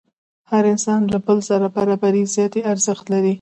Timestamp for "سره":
1.49-1.67